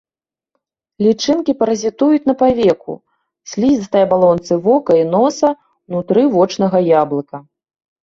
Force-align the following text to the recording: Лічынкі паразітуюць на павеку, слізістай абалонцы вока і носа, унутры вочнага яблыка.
Лічынкі 1.07 1.55
паразітуюць 1.59 2.21
на 2.31 2.35
павеку, 2.41 2.93
слізістай 3.53 4.01
абалонцы 4.09 4.53
вока 4.67 4.91
і 5.03 5.07
носа, 5.15 5.49
унутры 5.87 6.21
вочнага 6.41 6.87
яблыка. 7.01 7.37